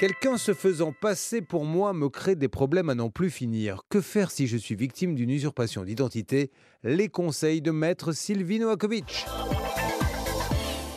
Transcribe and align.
Quelqu'un 0.00 0.38
se 0.38 0.54
faisant 0.54 0.92
passer 0.92 1.40
pour 1.40 1.64
moi 1.64 1.92
me 1.92 2.08
crée 2.08 2.34
des 2.34 2.48
problèmes 2.48 2.90
à 2.90 2.96
n'en 2.96 3.10
plus 3.10 3.30
finir. 3.30 3.82
Que 3.88 4.00
faire 4.00 4.32
si 4.32 4.48
je 4.48 4.56
suis 4.56 4.74
victime 4.74 5.14
d'une 5.14 5.30
usurpation 5.30 5.84
d'identité? 5.84 6.50
Les 6.82 7.08
conseils 7.08 7.62
de 7.62 7.70
maître 7.70 8.10
Sylvie 8.10 8.58
Novakovic. 8.58 9.24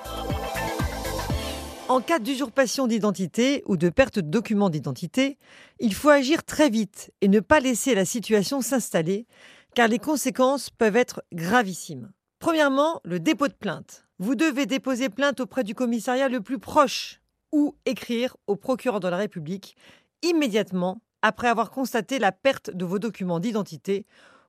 En 1.89 2.01
cas 2.01 2.19
d'usurpation 2.19 2.85
d'identité 2.85 3.63
ou 3.65 3.77
de 3.77 3.89
perte 3.89 4.19
de 4.19 4.29
documents 4.29 4.69
d'identité, 4.69 5.37
il 5.79 5.93
faut 5.93 6.09
agir 6.09 6.43
très 6.43 6.69
vite 6.69 7.13
et 7.21 7.29
ne 7.29 7.39
pas 7.39 7.61
laisser 7.61 7.95
la 7.95 8.03
situation 8.03 8.61
s'installer, 8.61 9.25
car 9.73 9.87
les 9.87 9.99
conséquences 9.99 10.69
peuvent 10.69 10.97
être 10.97 11.23
gravissimes. 11.31 12.11
Premièrement, 12.39 12.99
le 13.05 13.21
dépôt 13.21 13.47
de 13.47 13.53
plainte. 13.53 14.05
Vous 14.19 14.35
devez 14.35 14.65
déposer 14.65 15.07
plainte 15.07 15.39
auprès 15.39 15.63
du 15.63 15.75
commissariat 15.75 16.27
le 16.27 16.41
plus 16.41 16.59
proche 16.59 17.21
ou 17.53 17.75
écrire 17.85 18.35
au 18.47 18.57
procureur 18.57 18.99
de 18.99 19.07
la 19.07 19.17
République 19.17 19.77
immédiatement 20.23 20.99
après 21.27 21.49
avoir 21.49 21.71
constaté 21.71 22.19
la 22.19 22.31
perte 22.31 22.71
de 22.71 22.85
vos 22.85 22.99
documents 22.99 23.39
d'identité 23.39 24.05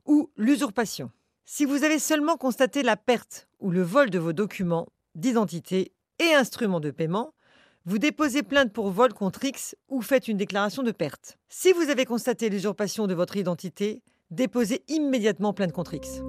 ou 0.07 0.31
l'usurpation. 0.37 1.11
Si 1.45 1.65
vous 1.65 1.83
avez 1.83 1.99
seulement 1.99 2.37
constaté 2.37 2.83
la 2.83 2.97
perte 2.97 3.49
ou 3.59 3.71
le 3.71 3.83
vol 3.83 4.11
de 4.11 4.19
vos 4.19 4.33
documents 4.33 4.87
d'identité 5.17 5.93
et 6.21 6.35
instruments 6.35 6.79
de 6.79 6.93
paiement, 6.93 7.35
vous 7.85 7.99
déposez 7.99 8.43
plainte 8.43 8.73
pour 8.73 8.91
vol 8.91 9.13
contre 9.13 9.45
X 9.45 9.75
ou 9.89 10.03
faites 10.03 10.29
une 10.29 10.37
déclaration 10.37 10.83
de 10.83 10.93
perte. 10.93 11.39
Si 11.49 11.73
vous 11.73 11.91
avez 11.91 12.05
constaté 12.05 12.49
l'usurpation 12.49 13.07
de 13.07 13.15
votre 13.15 13.37
identité, 13.37 14.03
déposez 14.31 14.83
immédiatement 14.89 15.53
plainte 15.53 15.73
contre 15.73 15.95
X. 15.95 16.21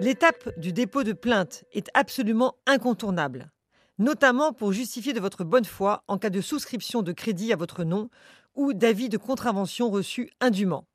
L'étape 0.00 0.58
du 0.58 0.72
dépôt 0.72 1.02
de 1.02 1.12
plainte 1.12 1.64
est 1.72 1.88
absolument 1.92 2.54
incontournable 2.66 3.50
notamment 4.00 4.54
pour 4.54 4.72
justifier 4.72 5.12
de 5.12 5.20
votre 5.20 5.44
bonne 5.44 5.66
foi 5.66 6.02
en 6.08 6.16
cas 6.16 6.30
de 6.30 6.40
souscription 6.40 7.02
de 7.02 7.12
crédit 7.12 7.52
à 7.52 7.56
votre 7.56 7.84
nom 7.84 8.08
ou 8.56 8.72
d'avis 8.72 9.10
de 9.10 9.18
contravention 9.18 9.90
reçu 9.90 10.30
indûment. 10.40 10.86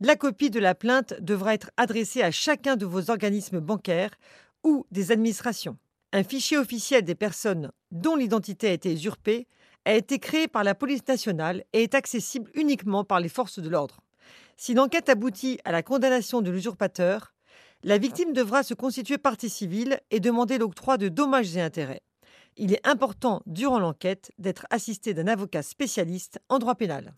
La 0.00 0.16
copie 0.16 0.48
de 0.48 0.58
la 0.58 0.74
plainte 0.74 1.14
devra 1.20 1.52
être 1.52 1.70
adressée 1.76 2.22
à 2.22 2.30
chacun 2.30 2.76
de 2.76 2.86
vos 2.86 3.10
organismes 3.10 3.60
bancaires 3.60 4.14
ou 4.64 4.86
des 4.90 5.12
administrations. 5.12 5.76
Un 6.14 6.24
fichier 6.24 6.56
officiel 6.56 7.02
des 7.02 7.14
personnes 7.14 7.70
dont 7.90 8.16
l'identité 8.16 8.68
a 8.68 8.72
été 8.72 8.92
usurpée 8.92 9.46
a 9.84 9.92
été 9.92 10.18
créé 10.18 10.48
par 10.48 10.64
la 10.64 10.74
police 10.74 11.06
nationale 11.06 11.64
et 11.74 11.82
est 11.82 11.94
accessible 11.94 12.50
uniquement 12.54 13.04
par 13.04 13.20
les 13.20 13.28
forces 13.28 13.58
de 13.58 13.68
l'ordre. 13.68 14.00
Si 14.56 14.72
l'enquête 14.72 15.10
aboutit 15.10 15.58
à 15.66 15.72
la 15.72 15.82
condamnation 15.82 16.40
de 16.40 16.50
l'usurpateur, 16.50 17.34
la 17.82 17.98
victime 17.98 18.32
devra 18.32 18.62
se 18.62 18.72
constituer 18.72 19.18
partie 19.18 19.50
civile 19.50 20.00
et 20.10 20.20
demander 20.20 20.56
l'octroi 20.56 20.96
de 20.96 21.08
dommages 21.08 21.54
et 21.58 21.60
intérêts 21.60 22.00
il 22.56 22.72
est 22.72 22.86
important 22.86 23.42
durant 23.46 23.78
l'enquête 23.78 24.32
d'être 24.38 24.66
assisté 24.70 25.14
d'un 25.14 25.26
avocat 25.26 25.62
spécialiste 25.62 26.40
en 26.48 26.58
droit 26.58 26.74
pénal. 26.74 27.14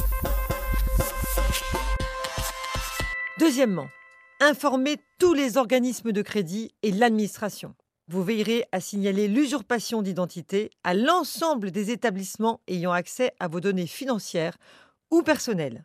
Deuxièmement, 3.39 3.89
informez 4.41 4.97
tous 5.19 5.35
les 5.35 5.57
organismes 5.57 6.13
de 6.13 6.23
crédit 6.23 6.75
et 6.83 6.91
l'administration. 6.91 7.75
Vous 8.09 8.23
veillerez 8.23 8.65
à 8.73 8.81
signaler 8.81 9.29
l'usurpation 9.29 10.01
d'identité 10.01 10.71
à 10.85 10.95
l'ensemble 10.95 11.71
des 11.71 11.91
établissements 11.91 12.61
ayant 12.69 12.93
accès 12.93 13.33
à 13.41 13.49
vos 13.49 13.61
données 13.61 13.87
financières 13.87 14.57
ou 15.11 15.23
personnelles. 15.23 15.85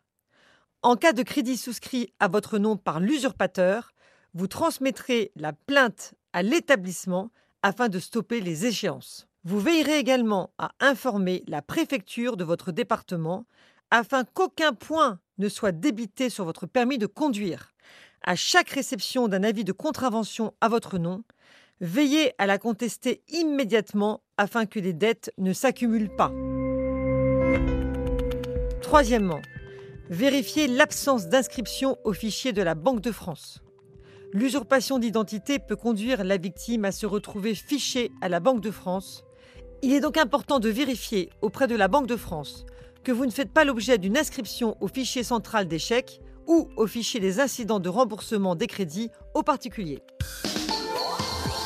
En 0.82 0.96
cas 0.96 1.12
de 1.12 1.22
crédit 1.22 1.56
souscrit 1.56 2.12
à 2.20 2.28
votre 2.28 2.58
nom 2.58 2.76
par 2.76 3.00
l'usurpateur, 3.00 3.92
vous 4.34 4.46
transmettrez 4.46 5.32
la 5.36 5.52
plainte 5.52 6.14
à 6.32 6.42
l'établissement 6.42 7.30
afin 7.62 7.88
de 7.88 7.98
stopper 7.98 8.40
les 8.40 8.66
échéances. 8.66 9.28
Vous 9.44 9.58
veillerez 9.58 9.98
également 9.98 10.50
à 10.58 10.70
informer 10.78 11.42
la 11.48 11.62
préfecture 11.62 12.36
de 12.36 12.44
votre 12.44 12.70
département 12.70 13.44
afin 13.90 14.22
qu'aucun 14.22 14.72
point 14.72 15.18
ne 15.38 15.48
soit 15.48 15.72
débité 15.72 16.30
sur 16.30 16.44
votre 16.44 16.66
permis 16.66 16.96
de 16.96 17.06
conduire. 17.06 17.72
À 18.22 18.36
chaque 18.36 18.70
réception 18.70 19.26
d'un 19.26 19.42
avis 19.42 19.64
de 19.64 19.72
contravention 19.72 20.54
à 20.60 20.68
votre 20.68 20.96
nom, 20.96 21.24
veillez 21.80 22.34
à 22.38 22.46
la 22.46 22.58
contester 22.58 23.24
immédiatement 23.30 24.22
afin 24.36 24.64
que 24.64 24.78
les 24.78 24.92
dettes 24.92 25.32
ne 25.38 25.52
s'accumulent 25.52 26.14
pas. 26.14 26.30
Troisièmement, 28.80 29.42
vérifiez 30.08 30.68
l'absence 30.68 31.26
d'inscription 31.26 31.98
au 32.04 32.12
fichier 32.12 32.52
de 32.52 32.62
la 32.62 32.76
Banque 32.76 33.00
de 33.00 33.10
France. 33.10 33.60
L'usurpation 34.32 35.00
d'identité 35.00 35.58
peut 35.58 35.76
conduire 35.76 36.22
la 36.22 36.36
victime 36.36 36.84
à 36.84 36.92
se 36.92 37.06
retrouver 37.06 37.56
fichée 37.56 38.12
à 38.20 38.28
la 38.28 38.38
Banque 38.38 38.60
de 38.60 38.70
France 38.70 39.24
il 39.82 39.92
est 39.92 40.00
donc 40.00 40.16
important 40.16 40.60
de 40.60 40.68
vérifier 40.68 41.30
auprès 41.42 41.66
de 41.66 41.74
la 41.74 41.88
Banque 41.88 42.06
de 42.06 42.16
France 42.16 42.64
que 43.04 43.12
vous 43.12 43.26
ne 43.26 43.30
faites 43.32 43.52
pas 43.52 43.64
l'objet 43.64 43.98
d'une 43.98 44.16
inscription 44.16 44.76
au 44.80 44.86
fichier 44.86 45.24
central 45.24 45.66
des 45.66 45.80
chèques 45.80 46.20
ou 46.46 46.68
au 46.76 46.86
fichier 46.86 47.18
des 47.20 47.40
incidents 47.40 47.80
de 47.80 47.88
remboursement 47.88 48.54
des 48.54 48.68
crédits 48.68 49.10
aux 49.34 49.42
particuliers. 49.42 50.02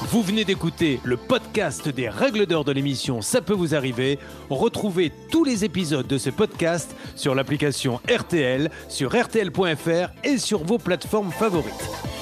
Vous 0.09 0.23
venez 0.23 0.45
d'écouter 0.45 1.01
le 1.05 1.17
podcast 1.17 1.89
des 1.89 2.09
règles 2.09 2.47
d'or 2.47 2.65
de 2.65 2.73
l'émission 2.73 3.21
Ça 3.23 3.41
peut 3.41 3.53
vous 3.55 3.75
arriver. 3.75 4.19
Retrouvez 4.49 5.13
tous 5.31 5.45
les 5.45 5.65
épisodes 5.65 6.07
de 6.07 6.17
ce 6.17 6.31
podcast 6.31 6.95
sur 7.17 7.35
l'application 7.35 8.01
RTL, 8.09 8.71
sur 8.89 9.11
rtl.fr 9.15 10.11
et 10.25 10.39
sur 10.39 10.65
vos 10.65 10.79
plateformes 10.79 11.33
favorites. 11.33 12.16